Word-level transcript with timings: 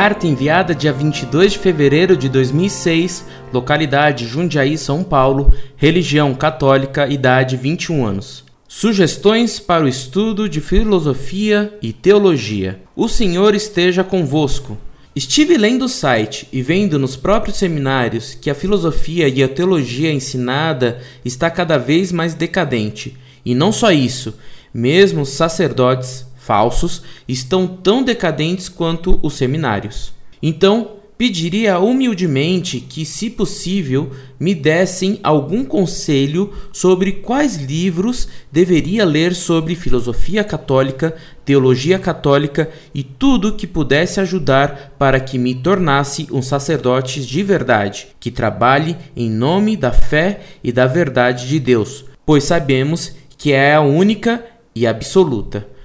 Carta 0.00 0.28
enviada 0.28 0.76
dia 0.76 0.92
22 0.92 1.54
de 1.54 1.58
fevereiro 1.58 2.16
de 2.16 2.28
2006, 2.28 3.26
localidade 3.52 4.28
Jundiaí, 4.28 4.78
São 4.78 5.02
Paulo, 5.02 5.52
religião 5.76 6.32
católica, 6.36 7.08
idade 7.08 7.56
21 7.56 8.06
anos. 8.06 8.44
Sugestões 8.68 9.58
para 9.58 9.84
o 9.84 9.88
estudo 9.88 10.48
de 10.48 10.60
filosofia 10.60 11.76
e 11.82 11.92
teologia. 11.92 12.80
O 12.94 13.08
Senhor 13.08 13.56
esteja 13.56 14.04
convosco. 14.04 14.78
Estive 15.16 15.56
lendo 15.56 15.86
o 15.86 15.88
site 15.88 16.46
e 16.52 16.62
vendo 16.62 16.96
nos 16.96 17.16
próprios 17.16 17.56
seminários 17.56 18.34
que 18.34 18.50
a 18.50 18.54
filosofia 18.54 19.26
e 19.26 19.42
a 19.42 19.48
teologia 19.48 20.12
ensinada 20.12 21.00
está 21.24 21.50
cada 21.50 21.76
vez 21.76 22.12
mais 22.12 22.34
decadente. 22.34 23.16
E 23.44 23.52
não 23.52 23.72
só 23.72 23.90
isso, 23.90 24.38
mesmo 24.72 25.26
sacerdotes 25.26 26.24
falsos 26.48 27.02
estão 27.28 27.66
tão 27.66 28.02
decadentes 28.02 28.70
quanto 28.70 29.20
os 29.22 29.34
seminários. 29.34 30.14
Então, 30.42 30.92
pediria 31.18 31.78
humildemente 31.78 32.80
que, 32.80 33.04
se 33.04 33.28
possível, 33.28 34.12
me 34.40 34.54
dessem 34.54 35.20
algum 35.22 35.62
conselho 35.62 36.54
sobre 36.72 37.12
quais 37.12 37.56
livros 37.56 38.28
deveria 38.50 39.04
ler 39.04 39.34
sobre 39.34 39.74
filosofia 39.74 40.42
católica, 40.42 41.14
teologia 41.44 41.98
católica 41.98 42.70
e 42.94 43.02
tudo 43.02 43.54
que 43.54 43.66
pudesse 43.66 44.18
ajudar 44.20 44.94
para 44.98 45.20
que 45.20 45.36
me 45.36 45.54
tornasse 45.56 46.28
um 46.30 46.40
sacerdote 46.40 47.26
de 47.26 47.42
verdade, 47.42 48.08
que 48.18 48.30
trabalhe 48.30 48.96
em 49.14 49.28
nome 49.28 49.76
da 49.76 49.92
fé 49.92 50.40
e 50.64 50.72
da 50.72 50.86
verdade 50.86 51.46
de 51.46 51.60
Deus, 51.60 52.06
pois 52.24 52.44
sabemos 52.44 53.12
que 53.36 53.52
é 53.52 53.74
a 53.74 53.82
única 53.82 54.42
e 54.74 54.86
absoluta. 54.86 55.77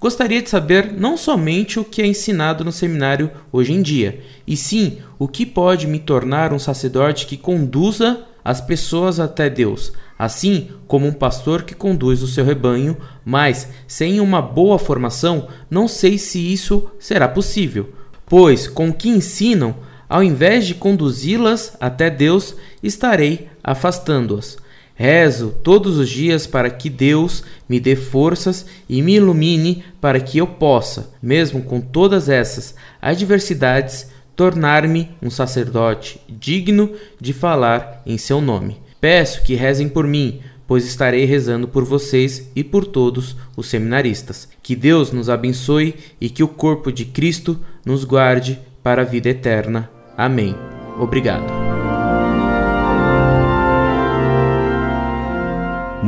Gostaria 0.00 0.40
de 0.40 0.48
saber 0.48 0.92
não 0.92 1.16
somente 1.16 1.80
o 1.80 1.84
que 1.84 2.00
é 2.00 2.06
ensinado 2.06 2.64
no 2.64 2.70
seminário 2.70 3.32
hoje 3.50 3.72
em 3.72 3.82
dia, 3.82 4.20
e 4.46 4.56
sim 4.56 4.98
o 5.18 5.26
que 5.26 5.44
pode 5.44 5.88
me 5.88 5.98
tornar 5.98 6.52
um 6.52 6.58
sacerdote 6.58 7.26
que 7.26 7.36
conduza 7.36 8.24
as 8.44 8.60
pessoas 8.60 9.18
até 9.18 9.50
Deus, 9.50 9.92
assim 10.16 10.68
como 10.86 11.04
um 11.04 11.12
pastor 11.12 11.64
que 11.64 11.74
conduz 11.74 12.22
o 12.22 12.28
seu 12.28 12.44
rebanho, 12.44 12.96
mas 13.24 13.70
sem 13.88 14.20
uma 14.20 14.40
boa 14.40 14.78
formação, 14.78 15.48
não 15.68 15.88
sei 15.88 16.16
se 16.16 16.52
isso 16.52 16.88
será 17.00 17.26
possível, 17.26 17.92
pois 18.24 18.68
com 18.68 18.90
o 18.90 18.94
que 18.94 19.08
ensinam, 19.08 19.74
ao 20.08 20.22
invés 20.22 20.64
de 20.64 20.76
conduzi-las 20.76 21.76
até 21.80 22.08
Deus, 22.08 22.54
estarei 22.82 23.48
afastando-as. 23.64 24.58
Rezo 24.98 25.54
todos 25.62 25.96
os 25.96 26.08
dias 26.08 26.44
para 26.44 26.68
que 26.68 26.90
Deus 26.90 27.44
me 27.68 27.78
dê 27.78 27.94
forças 27.94 28.66
e 28.88 29.00
me 29.00 29.14
ilumine 29.14 29.84
para 30.00 30.18
que 30.18 30.38
eu 30.38 30.46
possa, 30.48 31.14
mesmo 31.22 31.62
com 31.62 31.80
todas 31.80 32.28
essas 32.28 32.74
adversidades, 33.00 34.08
tornar-me 34.34 35.10
um 35.22 35.30
sacerdote 35.30 36.20
digno 36.28 36.90
de 37.20 37.32
falar 37.32 38.02
em 38.04 38.18
seu 38.18 38.40
nome. 38.40 38.78
Peço 39.00 39.44
que 39.44 39.54
rezem 39.54 39.88
por 39.88 40.04
mim, 40.04 40.40
pois 40.66 40.84
estarei 40.84 41.24
rezando 41.24 41.68
por 41.68 41.84
vocês 41.84 42.50
e 42.56 42.64
por 42.64 42.84
todos 42.84 43.36
os 43.56 43.68
seminaristas. 43.68 44.48
Que 44.60 44.74
Deus 44.74 45.12
nos 45.12 45.30
abençoe 45.30 45.94
e 46.20 46.28
que 46.28 46.42
o 46.42 46.48
corpo 46.48 46.90
de 46.90 47.04
Cristo 47.04 47.56
nos 47.86 48.02
guarde 48.02 48.58
para 48.82 49.02
a 49.02 49.04
vida 49.04 49.28
eterna. 49.28 49.88
Amém. 50.16 50.56
Obrigado. 50.98 51.67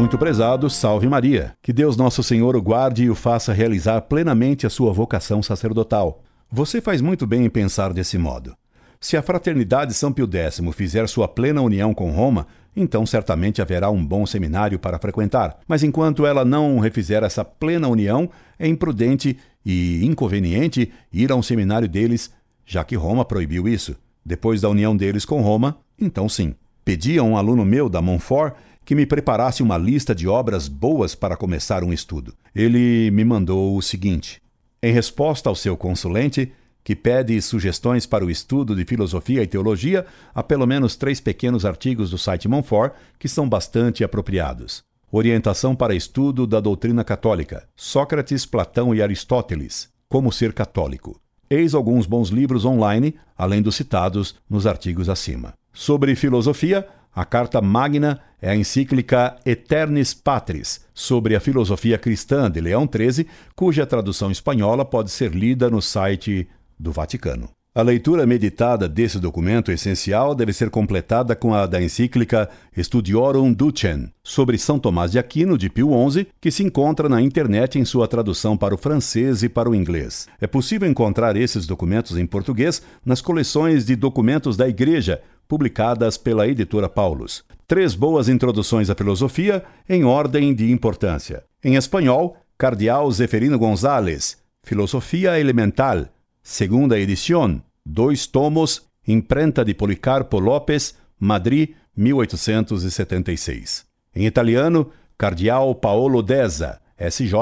Muito 0.01 0.17
prezado, 0.17 0.71
salve 0.71 1.07
Maria. 1.07 1.53
Que 1.61 1.75
Deus 1.75 1.95
Nosso 1.95 2.23
Senhor 2.23 2.57
o 2.57 2.63
guarde 2.63 3.05
e 3.05 3.11
o 3.11 3.15
faça 3.15 3.53
realizar 3.53 4.01
plenamente 4.01 4.67
a 4.67 4.71
sua 4.71 4.95
vocação 4.95 5.43
sacerdotal. 5.43 6.23
Você 6.51 6.81
faz 6.81 7.03
muito 7.03 7.27
bem 7.27 7.45
em 7.45 7.51
pensar 7.51 7.93
desse 7.93 8.17
modo. 8.17 8.57
Se 8.99 9.15
a 9.15 9.21
Fraternidade 9.21 9.93
São 9.93 10.11
Pio 10.11 10.27
X 10.27 10.59
fizer 10.75 11.07
sua 11.07 11.29
plena 11.29 11.61
união 11.61 11.93
com 11.93 12.11
Roma, 12.11 12.47
então 12.75 13.05
certamente 13.05 13.61
haverá 13.61 13.91
um 13.91 14.03
bom 14.03 14.25
seminário 14.25 14.79
para 14.79 14.99
frequentar. 14.99 15.59
Mas 15.69 15.83
enquanto 15.83 16.25
ela 16.25 16.47
não 16.47 16.79
refizer 16.79 17.23
essa 17.23 17.45
plena 17.45 17.87
união, 17.87 18.31
é 18.59 18.67
imprudente 18.67 19.37
e 19.63 20.03
inconveniente 20.07 20.91
ir 21.13 21.31
a 21.31 21.37
um 21.37 21.43
seminário 21.43 21.87
deles, 21.87 22.33
já 22.65 22.83
que 22.85 22.97
Roma 22.97 23.23
proibiu 23.23 23.69
isso. 23.69 23.95
Depois 24.25 24.63
da 24.63 24.71
união 24.71 24.97
deles 24.97 25.27
com 25.27 25.43
Roma, 25.43 25.77
então 26.01 26.27
sim. 26.27 26.55
Pedi 26.83 27.19
a 27.19 27.23
um 27.23 27.37
aluno 27.37 27.65
meu 27.67 27.91
da 27.91 28.01
Montfort 28.01 28.55
que 28.91 28.95
me 28.97 29.07
preparasse 29.07 29.63
uma 29.63 29.79
lista 29.79 30.13
de 30.13 30.27
obras 30.27 30.67
boas 30.67 31.15
para 31.15 31.37
começar 31.37 31.85
um 31.85 31.93
estudo. 31.93 32.35
Ele 32.53 33.09
me 33.13 33.25
mandou 33.25 33.77
o 33.77 33.81
seguinte: 33.81 34.43
em 34.83 34.93
resposta 34.93 35.49
ao 35.49 35.55
seu 35.55 35.77
consulente, 35.77 36.53
que 36.83 36.97
pede 36.97 37.41
sugestões 37.41 38.05
para 38.05 38.25
o 38.25 38.31
estudo 38.33 38.75
de 38.75 38.85
filosofia 38.85 39.45
e 39.45 39.47
teologia, 39.47 40.05
há 40.35 40.43
pelo 40.43 40.67
menos 40.67 40.97
três 40.97 41.21
pequenos 41.21 41.65
artigos 41.65 42.11
do 42.11 42.19
site 42.19 42.49
Monfort 42.49 42.93
que 43.17 43.29
são 43.29 43.49
bastante 43.49 44.03
apropriados. 44.03 44.83
Orientação 45.13 45.77
para 45.77 45.95
estudo 45.95 46.45
da 46.45 46.59
doutrina 46.59 47.05
católica: 47.05 47.69
Sócrates, 47.77 48.45
Platão 48.45 48.93
e 48.93 49.01
Aristóteles. 49.01 49.89
Como 50.09 50.33
ser 50.33 50.53
católico. 50.53 51.21
Eis 51.49 51.75
alguns 51.75 52.07
bons 52.07 52.31
livros 52.31 52.65
online, 52.65 53.15
além 53.39 53.63
dos 53.63 53.77
citados 53.77 54.35
nos 54.51 54.67
artigos 54.67 55.09
acima. 55.09 55.55
Sobre 55.73 56.17
filosofia, 56.17 56.85
a 57.15 57.25
Carta 57.25 57.61
Magna 57.61 58.21
é 58.41 58.51
a 58.51 58.57
encíclica 58.57 59.37
Eternis 59.45 60.15
Patris, 60.15 60.85
sobre 60.95 61.35
a 61.35 61.41
filosofia 61.41 61.99
cristã 61.99 62.51
de 62.51 62.61
Leão 62.61 62.89
XIII, 62.89 63.27
cuja 63.55 63.87
tradução 63.87 64.31
espanhola 64.31 64.85
pode 64.85 65.11
ser 65.11 65.33
lida 65.33 65.69
no 65.69 65.83
site 65.83 66.49
do 66.79 66.93
Vaticano. 66.93 67.51
A 67.73 67.83
leitura 67.83 68.27
meditada 68.27 68.89
desse 68.89 69.21
documento 69.21 69.71
essencial 69.71 70.35
deve 70.35 70.53
ser 70.53 70.71
completada 70.71 71.37
com 71.37 71.55
a 71.55 71.67
da 71.67 71.81
encíclica 71.81 72.51
Studiorum 72.77 73.53
Ducem, 73.53 74.13
sobre 74.25 74.59
São 74.59 74.77
Tomás 74.77 75.13
de 75.13 75.21
Aquino, 75.21 75.57
de 75.57 75.71
Pio 75.71 75.91
XI, 76.11 76.27
que 76.41 76.51
se 76.51 76.65
encontra 76.65 77.09
na 77.09 77.23
internet 77.23 77.79
em 77.79 77.85
sua 77.85 78.09
tradução 78.09 78.57
para 78.57 78.75
o 78.75 78.79
francês 78.79 79.45
e 79.45 79.49
para 79.49 79.71
o 79.71 79.75
inglês. 79.75 80.27
É 80.41 80.49
possível 80.49 80.91
encontrar 80.91 81.37
esses 81.37 81.65
documentos 81.65 82.19
em 82.19 82.27
português 82.27 82.83
nas 83.07 83.21
coleções 83.21 83.85
de 83.85 83.95
documentos 83.95 84.57
da 84.57 84.69
Igreja, 84.69 85.23
publicadas 85.51 86.17
pela 86.17 86.47
editora 86.47 86.89
Paulus. 86.89 87.45
Três 87.67 87.97
boas 87.97 88.29
introduções 88.29 88.89
à 88.89 88.95
filosofia 88.95 89.65
em 89.89 90.05
ordem 90.05 90.55
de 90.55 90.71
importância. 90.71 91.43
Em 91.65 91.75
espanhol, 91.75 92.37
Cardeal 92.57 93.11
Zeferino 93.11 93.59
González, 93.59 94.39
Filosofia 94.63 95.41
Elemental, 95.41 96.07
segunda 96.41 96.97
edição, 96.97 97.61
dois 97.85 98.29
tomos, 98.29 98.83
imprenta 99.05 99.65
de 99.65 99.75
Policarpo 99.75 100.39
Lopes, 100.39 100.95
Madrid, 101.19 101.71
1876. 101.97 103.85
Em 104.15 104.27
italiano, 104.27 104.93
Cardeal 105.19 105.75
Paolo 105.75 106.23
Deza, 106.23 106.81
SJ, 106.97 107.33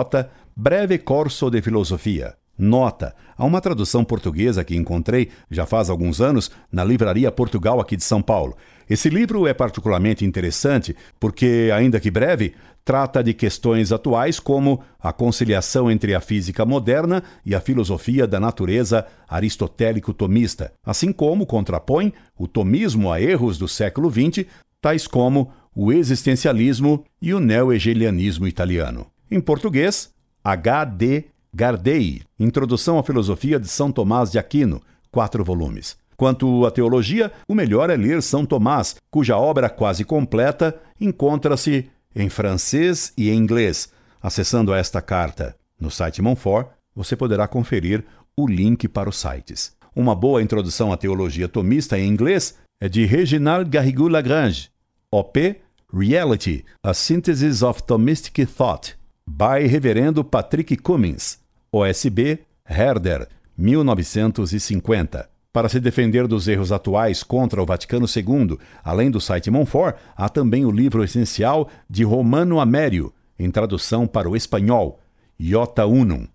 Breve 0.56 0.96
Corso 0.96 1.50
de 1.50 1.60
Filosofia. 1.60 2.34
Nota: 2.58 3.14
há 3.36 3.44
uma 3.44 3.60
tradução 3.60 4.04
portuguesa 4.04 4.64
que 4.64 4.74
encontrei 4.74 5.28
já 5.48 5.64
faz 5.64 5.88
alguns 5.88 6.20
anos 6.20 6.50
na 6.72 6.84
Livraria 6.84 7.30
Portugal 7.30 7.80
aqui 7.80 7.96
de 7.96 8.02
São 8.02 8.20
Paulo. 8.20 8.56
Esse 8.90 9.08
livro 9.08 9.46
é 9.46 9.54
particularmente 9.54 10.24
interessante 10.24 10.96
porque, 11.20 11.70
ainda 11.72 12.00
que 12.00 12.10
breve, 12.10 12.54
trata 12.84 13.22
de 13.22 13.34
questões 13.34 13.92
atuais 13.92 14.40
como 14.40 14.80
a 14.98 15.12
conciliação 15.12 15.90
entre 15.90 16.14
a 16.14 16.20
física 16.20 16.64
moderna 16.64 17.22
e 17.44 17.54
a 17.54 17.60
filosofia 17.60 18.26
da 18.26 18.40
natureza 18.40 19.06
aristotélico-tomista, 19.28 20.72
assim 20.82 21.12
como 21.12 21.46
contrapõe 21.46 22.14
o 22.36 22.48
tomismo 22.48 23.12
a 23.12 23.20
erros 23.20 23.58
do 23.58 23.68
século 23.68 24.10
XX, 24.10 24.46
tais 24.80 25.06
como 25.06 25.52
o 25.76 25.92
existencialismo 25.92 27.04
e 27.20 27.34
o 27.34 27.40
neo-hegelianismo 27.40 28.48
italiano. 28.48 29.06
Em 29.30 29.40
português, 29.40 30.10
H.D. 30.42 31.26
Gardei, 31.52 32.22
Introdução 32.38 32.98
à 32.98 33.02
Filosofia 33.02 33.58
de 33.58 33.68
São 33.68 33.90
Tomás 33.90 34.30
de 34.30 34.38
Aquino, 34.38 34.82
quatro 35.10 35.44
volumes. 35.44 35.96
Quanto 36.16 36.66
à 36.66 36.70
teologia, 36.70 37.32
o 37.46 37.54
melhor 37.54 37.90
é 37.90 37.96
ler 37.96 38.22
São 38.22 38.44
Tomás, 38.44 38.96
cuja 39.10 39.36
obra 39.36 39.70
quase 39.70 40.04
completa 40.04 40.78
encontra-se 41.00 41.88
em 42.14 42.28
francês 42.28 43.12
e 43.16 43.30
em 43.30 43.36
inglês. 43.36 43.92
Acessando 44.20 44.74
esta 44.74 45.00
carta 45.00 45.56
no 45.80 45.90
site 45.90 46.20
Monfort, 46.20 46.68
você 46.94 47.14
poderá 47.16 47.46
conferir 47.46 48.04
o 48.36 48.46
link 48.46 48.88
para 48.88 49.08
os 49.08 49.16
sites. 49.16 49.72
Uma 49.94 50.14
boa 50.14 50.42
introdução 50.42 50.92
à 50.92 50.96
teologia 50.96 51.48
tomista 51.48 51.98
em 51.98 52.08
inglês 52.08 52.56
é 52.80 52.88
de 52.88 53.04
Reginald 53.04 53.70
Garrigou 53.70 54.08
Lagrange, 54.08 54.70
OP 55.10 55.60
Reality, 55.92 56.64
A 56.82 56.92
Synthesis 56.92 57.62
of 57.62 57.82
Thomistic 57.84 58.44
Thought, 58.46 58.97
by 59.28 59.66
Reverendo 59.66 60.24
Patrick 60.24 60.74
Cummins, 60.78 61.38
OSB 61.70 62.38
Herder, 62.64 63.28
1950. 63.56 65.28
Para 65.52 65.68
se 65.68 65.78
defender 65.78 66.26
dos 66.26 66.48
erros 66.48 66.72
atuais 66.72 67.22
contra 67.22 67.62
o 67.62 67.66
Vaticano 67.66 68.06
II, 68.06 68.58
além 68.82 69.10
do 69.10 69.20
site 69.20 69.50
Monfort, 69.50 69.96
há 70.16 70.28
também 70.28 70.64
o 70.64 70.70
livro 70.70 71.04
essencial 71.04 71.68
de 71.88 72.04
Romano 72.04 72.58
Amério, 72.58 73.12
em 73.38 73.50
tradução 73.50 74.06
para 74.06 74.28
o 74.30 74.36
espanhol, 74.36 74.98
Iota 75.38 75.84
Unum. 75.86 76.26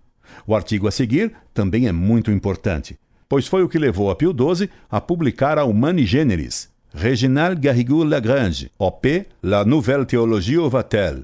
O 0.45 0.55
artigo 0.55 0.87
a 0.87 0.91
seguir 0.91 1.33
também 1.53 1.87
é 1.87 1.91
muito 1.91 2.31
importante. 2.31 2.97
pois 3.27 3.47
foi 3.47 3.63
o 3.63 3.69
que 3.69 3.79
levou 3.79 4.11
a 4.11 4.15
Pio 4.15 4.31
XII 4.31 4.69
a 4.91 5.01
publicar 5.01 5.57
a 5.57 5.65
Humani 5.65 6.05
Generis, 6.05 6.69
Reginald 6.93 7.59
Garrigou 7.59 8.03
Lagrange, 8.03 8.69
OP 8.77 9.25
La 9.41 9.65
Nouvelle 9.65 10.05
Théologie 10.05 10.57
au 10.57 10.69
Vatel. 10.69 11.23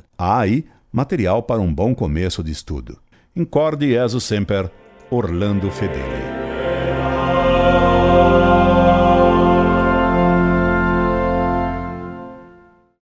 Material 0.92 1.44
para 1.44 1.62
um 1.62 1.72
bom 1.72 1.94
começo 1.94 2.44
de 2.44 2.52
estudo. 2.52 2.98
Incorde 3.36 3.90
Jesus 3.90 4.24
Semper, 4.24 4.72
Orlando 5.12 5.70
Fedeli. 5.70 6.29